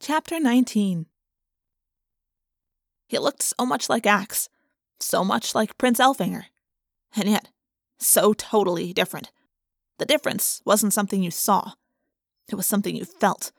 Chapter 0.00 0.38
19 0.38 1.06
He 3.08 3.18
looked 3.18 3.42
so 3.42 3.66
much 3.66 3.88
like 3.88 4.06
Ax, 4.06 4.48
so 5.00 5.24
much 5.24 5.56
like 5.56 5.76
Prince 5.76 5.98
Elfangor, 5.98 6.44
and 7.16 7.28
yet 7.28 7.48
so 7.98 8.32
totally 8.32 8.92
different. 8.92 9.32
The 9.98 10.06
difference 10.06 10.62
wasn't 10.64 10.92
something 10.92 11.22
you 11.22 11.32
saw, 11.32 11.72
it 12.48 12.54
was 12.54 12.64
something 12.64 12.94
you 12.94 13.04
felt 13.04 13.50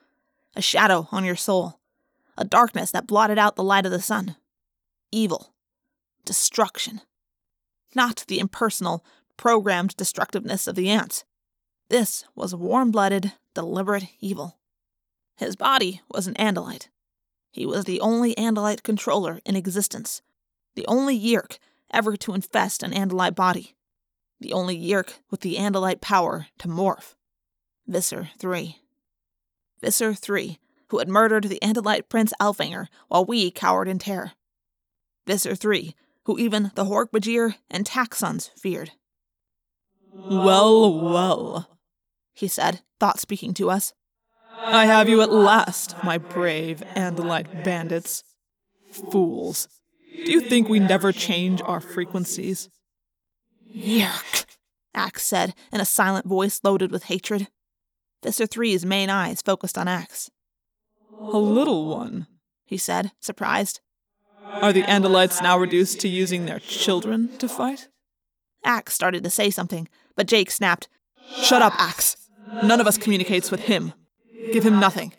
a 0.56 0.62
shadow 0.62 1.08
on 1.12 1.24
your 1.24 1.36
soul, 1.36 1.78
a 2.38 2.44
darkness 2.44 2.90
that 2.90 3.06
blotted 3.06 3.38
out 3.38 3.56
the 3.56 3.62
light 3.62 3.84
of 3.84 3.92
the 3.92 4.00
sun. 4.00 4.36
Evil, 5.12 5.52
destruction. 6.24 7.02
Not 7.94 8.24
the 8.28 8.38
impersonal, 8.38 9.04
programmed 9.36 9.94
destructiveness 9.96 10.66
of 10.66 10.74
the 10.74 10.88
ants. 10.88 11.24
This 11.90 12.24
was 12.34 12.54
warm 12.54 12.90
blooded, 12.90 13.32
deliberate 13.54 14.06
evil. 14.20 14.59
His 15.40 15.56
body 15.56 16.02
was 16.10 16.26
an 16.26 16.34
Andalite. 16.34 16.88
He 17.50 17.64
was 17.64 17.86
the 17.86 17.98
only 18.00 18.34
Andalite 18.34 18.82
controller 18.82 19.40
in 19.46 19.56
existence, 19.56 20.20
the 20.74 20.86
only 20.86 21.18
Yeerk 21.18 21.58
ever 21.90 22.14
to 22.18 22.34
infest 22.34 22.82
an 22.82 22.92
Andalite 22.92 23.34
body, 23.34 23.74
the 24.38 24.52
only 24.52 24.78
Yeerk 24.78 25.14
with 25.30 25.40
the 25.40 25.56
Andalite 25.56 26.02
power 26.02 26.48
to 26.58 26.68
morph. 26.68 27.14
Visser 27.86 28.28
III. 28.44 28.82
Visser 29.80 30.14
III, 30.28 30.58
who 30.88 30.98
had 30.98 31.08
murdered 31.08 31.44
the 31.44 31.58
Andalite 31.62 32.10
Prince 32.10 32.34
Elfangor 32.38 32.88
while 33.08 33.24
we 33.24 33.50
cowered 33.50 33.88
in 33.88 33.98
terror. 33.98 34.32
Visser 35.26 35.56
III, 35.56 35.96
who 36.26 36.38
even 36.38 36.70
the 36.74 36.84
Hork-Bajir 36.84 37.54
and 37.70 37.86
Taxxons 37.86 38.50
feared. 38.58 38.90
Well, 40.12 41.00
well, 41.00 41.78
he 42.34 42.46
said, 42.46 42.82
thought 43.00 43.18
speaking 43.18 43.54
to 43.54 43.70
us. 43.70 43.94
I 44.62 44.86
have 44.86 45.08
you 45.08 45.22
at 45.22 45.32
last, 45.32 45.96
my 46.04 46.18
brave 46.18 46.82
and 46.94 47.16
Andalite 47.16 47.64
bandits. 47.64 48.22
Fools. 49.10 49.68
Do 50.24 50.30
you 50.30 50.40
think 50.40 50.68
we 50.68 50.78
never 50.78 51.12
change 51.12 51.62
our 51.62 51.80
frequencies? 51.80 52.68
Yeerk, 53.74 54.46
Ax 54.94 55.22
said 55.22 55.54
in 55.72 55.80
a 55.80 55.84
silent 55.84 56.26
voice 56.26 56.60
loaded 56.62 56.90
with 56.90 57.04
hatred. 57.04 57.48
Visser 58.22 58.46
Three's 58.46 58.84
main 58.84 59.08
eyes 59.08 59.40
focused 59.40 59.78
on 59.78 59.88
Ax. 59.88 60.30
A 61.18 61.38
little 61.38 61.86
one, 61.86 62.26
he 62.64 62.76
said, 62.76 63.12
surprised. 63.20 63.80
Are 64.44 64.72
the 64.72 64.82
Andalites 64.82 65.42
now 65.42 65.58
reduced 65.58 66.00
to 66.00 66.08
using 66.08 66.46
their 66.46 66.58
children 66.58 67.36
to 67.38 67.48
fight? 67.48 67.88
Ax 68.64 68.94
started 68.94 69.24
to 69.24 69.30
say 69.30 69.50
something, 69.50 69.88
but 70.16 70.26
Jake 70.26 70.50
snapped, 70.50 70.88
Shut 71.36 71.62
up, 71.62 71.72
Ax! 71.78 72.16
None 72.62 72.80
of 72.80 72.86
us 72.86 72.98
communicates 72.98 73.50
with 73.50 73.60
him. 73.60 73.92
Give 74.52 74.64
him 74.64 74.80
nothing. 74.80 75.12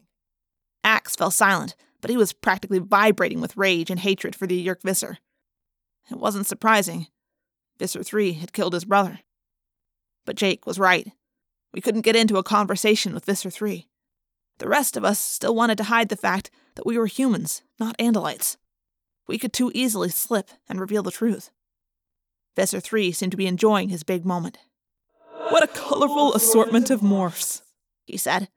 Ax 0.83 1.15
fell 1.15 1.31
silent, 1.31 1.75
but 2.01 2.09
he 2.09 2.17
was 2.17 2.33
practically 2.33 2.79
vibrating 2.79 3.41
with 3.41 3.57
rage 3.57 3.89
and 3.89 3.99
hatred 3.99 4.35
for 4.35 4.47
the 4.47 4.65
Yeerk 4.65 4.81
Visser. 4.81 5.19
It 6.09 6.17
wasn't 6.17 6.47
surprising. 6.47 7.07
Visser 7.77 8.01
III 8.01 8.33
had 8.33 8.53
killed 8.53 8.73
his 8.73 8.85
brother. 8.85 9.19
But 10.25 10.35
Jake 10.35 10.65
was 10.65 10.79
right. 10.79 11.11
We 11.73 11.81
couldn't 11.81 12.01
get 12.01 12.15
into 12.15 12.37
a 12.37 12.43
conversation 12.43 13.13
with 13.13 13.25
Visser 13.25 13.49
III. 13.49 13.87
The 14.57 14.67
rest 14.67 14.97
of 14.97 15.05
us 15.05 15.19
still 15.19 15.55
wanted 15.55 15.77
to 15.77 15.85
hide 15.85 16.09
the 16.09 16.15
fact 16.15 16.51
that 16.75 16.85
we 16.85 16.97
were 16.97 17.07
humans, 17.07 17.63
not 17.79 17.97
Andalites. 17.97 18.57
We 19.27 19.37
could 19.37 19.53
too 19.53 19.71
easily 19.73 20.09
slip 20.09 20.51
and 20.67 20.79
reveal 20.79 21.03
the 21.03 21.11
truth. 21.11 21.51
Visser 22.55 22.81
III 22.81 23.11
seemed 23.13 23.31
to 23.31 23.37
be 23.37 23.47
enjoying 23.47 23.89
his 23.89 24.03
big 24.03 24.25
moment. 24.25 24.57
What 25.49 25.63
a 25.63 25.67
colorful 25.67 26.33
assortment 26.33 26.89
of 26.89 27.01
morphs, 27.01 27.61
he 28.05 28.17
said. 28.17 28.49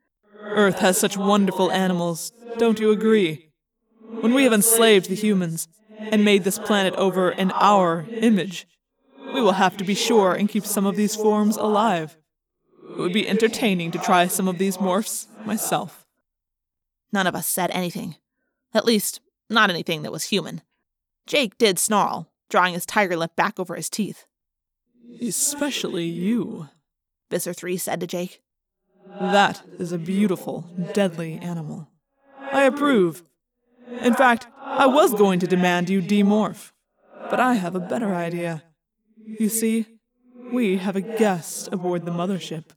Earth 0.53 0.79
has 0.79 0.99
such 0.99 1.17
wonderful 1.17 1.71
animals, 1.73 2.33
don't 2.59 2.79
you 2.79 2.91
agree? 2.91 3.51
When 4.21 4.35
we 4.35 4.45
have 4.45 4.53
enslaved 4.53 5.09
the 5.09 5.15
humans 5.15 5.69
and 6.11 6.25
made 6.25 6.45
this 6.45 6.59
planet 6.59 6.95
over 6.97 7.33
in 7.33 7.53
our 7.61 8.11
image, 8.21 8.67
we 9.33 9.43
will 9.43 9.53
have 9.53 9.77
to 9.79 9.85
be 9.85 9.95
sure 9.95 10.33
and 10.35 10.49
keep 10.49 10.65
some 10.65 10.87
of 10.87 10.97
these 10.97 11.17
forms 11.17 11.57
alive. 11.57 12.17
It 12.97 13.01
would 13.01 13.13
be 13.13 13.29
entertaining 13.29 13.91
to 13.91 13.99
try 13.99 14.29
some 14.29 14.47
of 14.47 14.59
these 14.59 14.77
morphs 14.79 15.27
myself. 15.45 16.07
None 17.13 17.27
of 17.27 17.35
us 17.35 17.47
said 17.47 17.71
anything. 17.73 18.17
At 18.73 18.85
least, 18.85 19.21
not 19.51 19.71
anything 19.71 20.03
that 20.03 20.13
was 20.13 20.25
human. 20.25 20.63
Jake 21.27 21.59
did 21.59 21.79
snarl, 21.79 22.31
drawing 22.49 22.75
his 22.75 22.87
tiger 22.87 23.17
lip 23.17 23.35
back 23.35 23.59
over 23.59 23.75
his 23.75 23.91
teeth. 23.91 24.27
Especially 25.21 26.05
you, 26.05 26.69
Visser 27.31 27.53
3 27.53 27.77
said 27.77 28.01
to 28.01 28.07
Jake. 28.07 28.44
That 29.21 29.63
is 29.79 29.93
a 29.93 29.99
beautiful, 29.99 30.65
deadly 30.93 31.39
animal. 31.39 31.89
I 32.53 32.65
approve. 32.65 33.23
In 34.01 34.15
fact, 34.15 34.47
I 34.61 34.87
was 34.87 35.15
going 35.15 35.39
to 35.41 35.47
demand 35.47 35.89
you 35.89 36.03
demorph, 36.03 36.73
but 37.31 37.41
I 37.41 37.55
have 37.55 37.75
a 37.75 37.81
better 37.81 38.15
idea. 38.15 38.65
You 39.39 39.49
see, 39.49 39.87
we 40.53 40.79
have 40.79 40.97
a 40.97 41.01
guest 41.01 41.69
aboard 41.73 42.05
the 42.05 42.11
mothership. 42.11 42.71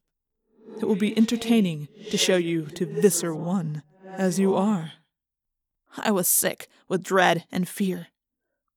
It 0.80 0.86
will 0.86 0.96
be 0.96 1.18
entertaining 1.18 1.88
to 2.12 2.18
show 2.18 2.38
you 2.38 2.66
to 2.68 2.86
Visser 2.86 3.34
One 3.34 3.84
as 4.18 4.40
you 4.40 4.56
are. 4.56 4.94
I 5.98 6.12
was 6.12 6.28
sick 6.28 6.68
with 6.88 7.04
dread 7.04 7.46
and 7.52 7.68
fear, 7.68 8.08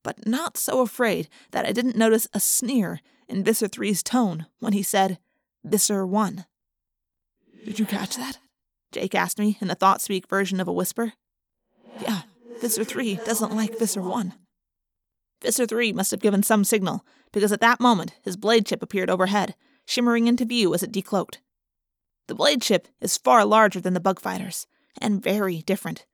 but 0.03 0.27
not 0.27 0.57
so 0.57 0.81
afraid 0.81 1.29
that 1.51 1.67
I 1.67 1.73
didn't 1.73 1.97
notice 1.97 2.27
a 2.33 2.41
sneer 2.41 3.01
in 3.29 3.45
Visser 3.45 3.69
III's 3.69 4.03
tone 4.03 4.47
when 4.61 4.73
he 4.73 4.83
said, 4.83 5.19
Visser 5.63 6.07
One. 6.07 6.47
Did 7.65 7.79
you 7.79 7.87
catch 7.87 8.17
that? 8.17 8.39
Jake 8.93 9.15
asked 9.15 9.39
me 9.39 9.59
in 9.61 9.71
a 9.71 9.75
thought 9.75 10.01
speak 10.01 10.29
version 10.29 10.61
of 10.61 10.69
a 10.69 10.73
whisper. 10.73 11.13
Yeah, 12.01 12.23
Visser 12.61 12.85
3 12.85 13.17
doesn't 13.25 13.55
like 13.55 13.79
Visser 13.79 14.03
1. 14.03 14.35
Visser 15.43 15.67
3 15.67 15.93
must 15.93 16.11
have 16.11 16.21
given 16.21 16.43
some 16.43 16.65
signal, 16.65 17.05
because 17.33 17.53
at 17.53 17.61
that 17.61 17.81
moment 17.81 18.15
his 18.23 18.37
blade 18.37 18.69
ship 18.69 18.83
appeared 18.83 19.11
overhead, 19.11 19.55
shimmering 19.87 20.27
into 20.27 20.45
view 20.45 20.75
as 20.75 20.83
it 20.83 20.93
decloaked. 20.93 21.39
The 22.29 22.35
blade 22.35 22.63
ship 22.63 22.89
is 23.01 23.17
far 23.17 23.45
larger 23.45 23.81
than 23.81 23.95
the 23.95 24.01
bug 24.01 24.21
fighters, 24.21 24.67
and 25.01 25.23
very 25.23 25.63
different. 25.63 26.07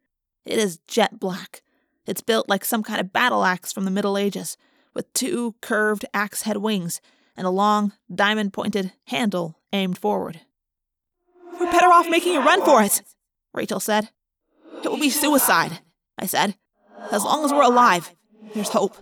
It 0.44 0.58
is 0.58 0.80
jet 0.86 1.18
black. 1.18 1.62
It's 2.06 2.20
built 2.20 2.48
like 2.48 2.64
some 2.64 2.82
kind 2.82 3.00
of 3.00 3.12
battle 3.12 3.44
axe 3.44 3.72
from 3.72 3.84
the 3.84 3.90
Middle 3.90 4.16
Ages, 4.16 4.56
with 4.94 5.12
two 5.12 5.56
curved 5.60 6.04
axe 6.14 6.42
head 6.42 6.58
wings 6.58 7.00
and 7.36 7.46
a 7.46 7.50
long, 7.50 7.92
diamond 8.12 8.52
pointed 8.52 8.92
handle 9.08 9.58
aimed 9.72 9.98
forward. 9.98 10.40
We're 11.58 11.70
better 11.70 11.86
off 11.86 12.08
making 12.08 12.36
a 12.36 12.40
run 12.40 12.64
for 12.64 12.82
it, 12.82 13.02
Rachel 13.54 13.80
said. 13.80 14.10
It 14.84 14.88
will 14.88 15.00
be 15.00 15.10
suicide, 15.10 15.80
I 16.18 16.26
said. 16.26 16.56
As 17.10 17.24
long 17.24 17.44
as 17.44 17.52
we're 17.52 17.62
alive, 17.62 18.14
there's 18.54 18.68
hope. 18.68 18.96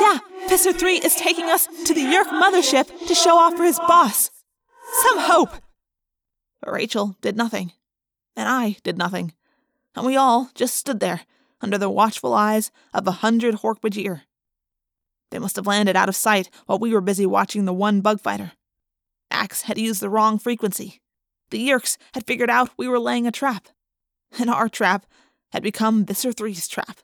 Yeah, 0.00 0.18
Visser 0.48 0.72
3 0.72 0.98
is 0.98 1.16
taking 1.16 1.46
us 1.46 1.66
to 1.84 1.94
the 1.94 2.02
Yeerk 2.02 2.26
mothership 2.26 3.06
to 3.06 3.14
show 3.14 3.36
off 3.36 3.56
for 3.56 3.64
his 3.64 3.78
boss. 3.78 4.30
Some 5.02 5.18
hope. 5.18 5.50
But 6.60 6.72
Rachel 6.72 7.16
did 7.20 7.36
nothing, 7.36 7.72
and 8.36 8.48
I 8.48 8.76
did 8.82 8.96
nothing, 8.96 9.34
and 9.94 10.06
we 10.06 10.16
all 10.16 10.50
just 10.54 10.76
stood 10.76 11.00
there 11.00 11.22
under 11.60 11.78
the 11.78 11.90
watchful 11.90 12.34
eyes 12.34 12.70
of 12.94 13.06
a 13.06 13.12
hundred 13.12 13.56
Hork-Bajir. 13.56 14.22
They 15.30 15.38
must 15.38 15.56
have 15.56 15.66
landed 15.66 15.96
out 15.96 16.08
of 16.08 16.16
sight 16.16 16.48
while 16.66 16.78
we 16.78 16.92
were 16.92 17.00
busy 17.00 17.26
watching 17.26 17.64
the 17.64 17.72
one 17.72 18.00
bug 18.00 18.20
fighter. 18.20 18.52
Ax 19.30 19.62
had 19.62 19.78
used 19.78 20.00
the 20.00 20.10
wrong 20.10 20.38
frequency. 20.38 21.00
The 21.50 21.66
Yeerks 21.66 21.96
had 22.14 22.26
figured 22.26 22.50
out 22.50 22.70
we 22.76 22.88
were 22.88 22.98
laying 22.98 23.26
a 23.26 23.32
trap, 23.32 23.68
and 24.38 24.50
our 24.50 24.68
trap 24.68 25.06
had 25.52 25.62
become 25.62 26.04
Visser 26.04 26.32
III's 26.38 26.68
trap. 26.68 26.98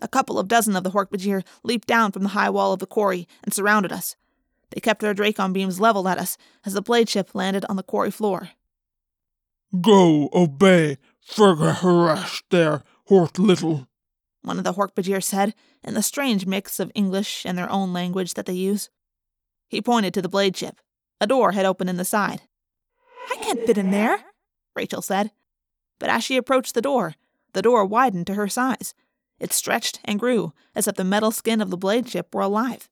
A 0.00 0.08
couple 0.08 0.38
of 0.38 0.48
dozen 0.48 0.76
of 0.76 0.84
the 0.84 0.90
Hork-Bajir 0.90 1.44
leaped 1.62 1.86
down 1.86 2.12
from 2.12 2.22
the 2.22 2.30
high 2.30 2.48
wall 2.48 2.72
of 2.72 2.78
the 2.80 2.86
quarry 2.86 3.28
and 3.44 3.52
surrounded 3.52 3.92
us. 3.92 4.16
They 4.70 4.80
kept 4.80 5.00
their 5.00 5.14
Dracon 5.14 5.52
beams 5.52 5.80
leveled 5.80 6.06
at 6.06 6.18
us 6.18 6.38
as 6.64 6.72
the 6.72 6.80
blade 6.80 7.08
ship 7.08 7.34
landed 7.34 7.66
on 7.68 7.76
the 7.76 7.82
quarry 7.82 8.10
floor. 8.10 8.50
Go, 9.80 10.30
obey, 10.32 10.96
Ferga 11.20 11.74
harass 11.74 12.42
there, 12.50 12.82
Hort 13.06 13.38
Little, 13.38 13.86
one 14.42 14.58
of 14.58 14.64
the 14.64 14.72
Hork-Bajir 14.72 15.22
said, 15.22 15.54
in 15.84 15.94
the 15.94 16.02
strange 16.02 16.46
mix 16.46 16.80
of 16.80 16.90
English 16.94 17.44
and 17.44 17.58
their 17.58 17.70
own 17.70 17.92
language 17.92 18.34
that 18.34 18.46
they 18.46 18.54
use. 18.54 18.88
He 19.68 19.82
pointed 19.82 20.14
to 20.14 20.22
the 20.22 20.28
blade 20.28 20.56
ship. 20.56 20.80
A 21.20 21.26
door 21.26 21.52
had 21.52 21.66
opened 21.66 21.90
in 21.90 21.98
the 21.98 22.04
side. 22.04 22.42
Can't 23.50 23.66
fit 23.66 23.78
in 23.78 23.90
there, 23.90 24.20
Rachel 24.76 25.02
said. 25.02 25.32
But 25.98 26.08
as 26.08 26.22
she 26.22 26.36
approached 26.36 26.72
the 26.72 26.80
door, 26.80 27.16
the 27.52 27.62
door 27.62 27.84
widened 27.84 28.28
to 28.28 28.34
her 28.34 28.46
size. 28.46 28.94
It 29.40 29.52
stretched 29.52 29.98
and 30.04 30.20
grew, 30.20 30.52
as 30.76 30.86
if 30.86 30.94
the 30.94 31.02
metal 31.02 31.32
skin 31.32 31.60
of 31.60 31.68
the 31.68 31.76
blade 31.76 32.08
ship 32.08 32.32
were 32.32 32.42
alive. 32.42 32.88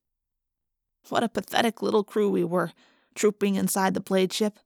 What 1.10 1.22
a 1.22 1.28
pathetic 1.28 1.81
little 1.81 2.02
crew 2.02 2.28
we 2.28 2.43
were, 2.43 2.72
trooping 3.14 3.55
inside 3.55 3.94
the 3.94 4.00
blade 4.00 4.32
ship. 4.32 4.58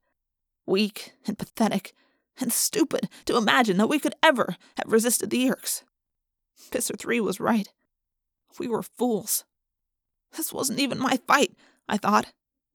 Weak 0.65 1.13
and 1.27 1.37
pathetic, 1.37 1.93
and 2.39 2.51
stupid 2.51 3.07
to 3.25 3.37
imagine 3.37 3.77
that 3.77 3.85
we 3.85 3.99
could 3.99 4.15
ever 4.23 4.55
have 4.77 4.91
resisted 4.91 5.29
the 5.29 5.45
Yeerks. 5.45 5.83
Visser 6.71 6.95
3 6.95 7.19
was 7.19 7.39
right. 7.39 7.71
We 8.57 8.67
were 8.67 8.81
fools. 8.81 9.45
This 10.35 10.51
wasn't 10.51 10.79
even 10.79 10.97
my 10.97 11.19
fight, 11.27 11.55
I 11.87 11.97
thought. 11.97 12.33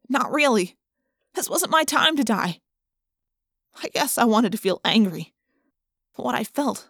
Not 0.09 0.31
really. 0.31 0.77
This 1.35 1.51
wasn't 1.51 1.73
my 1.73 1.83
time 1.83 2.15
to 2.17 2.23
die. 2.23 2.61
I 3.83 3.89
guess 3.89 4.19
I 4.19 4.25
wanted 4.25 4.53
to 4.53 4.59
feel 4.59 4.81
angry. 4.85 5.35
But 6.17 6.25
what 6.25 6.35
I 6.35 6.45
felt 6.45 6.89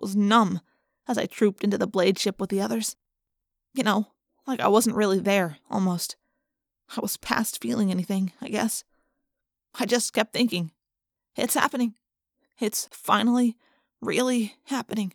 was 0.00 0.14
numb 0.14 0.60
as 1.06 1.18
I 1.18 1.26
trooped 1.26 1.64
into 1.64 1.78
the 1.78 1.86
blade 1.86 2.18
ship 2.18 2.38
with 2.40 2.50
the 2.50 2.60
others. 2.60 2.96
You 3.74 3.82
know, 3.82 4.08
like 4.46 4.60
I 4.60 4.68
wasn't 4.68 4.96
really 4.96 5.20
there, 5.20 5.58
almost. 5.70 6.16
I 6.96 7.00
was 7.00 7.16
past 7.16 7.60
feeling 7.60 7.90
anything, 7.90 8.32
I 8.40 8.48
guess. 8.48 8.84
I 9.78 9.86
just 9.86 10.12
kept 10.12 10.32
thinking, 10.32 10.72
it's 11.36 11.54
happening. 11.54 11.94
It's 12.58 12.88
finally, 12.90 13.56
really 14.00 14.56
happening. 14.64 15.14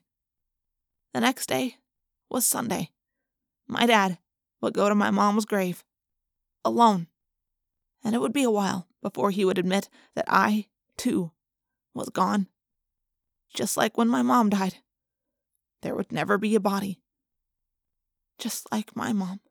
The 1.13 1.19
next 1.19 1.47
day 1.47 1.77
was 2.29 2.45
Sunday. 2.45 2.91
My 3.67 3.85
dad 3.85 4.17
would 4.61 4.73
go 4.73 4.89
to 4.89 4.95
my 4.95 5.11
mom's 5.11 5.45
grave, 5.45 5.83
alone. 6.63 7.07
And 8.03 8.15
it 8.15 8.19
would 8.19 8.33
be 8.33 8.43
a 8.43 8.51
while 8.51 8.87
before 9.01 9.31
he 9.31 9.45
would 9.45 9.57
admit 9.57 9.89
that 10.15 10.25
I, 10.27 10.67
too, 10.97 11.31
was 11.93 12.09
gone. 12.09 12.47
Just 13.53 13.77
like 13.77 13.97
when 13.97 14.07
my 14.07 14.21
mom 14.21 14.49
died. 14.49 14.75
There 15.81 15.95
would 15.95 16.11
never 16.11 16.37
be 16.37 16.55
a 16.55 16.59
body. 16.59 17.01
Just 18.39 18.71
like 18.71 18.95
my 18.95 19.13
mom. 19.13 19.41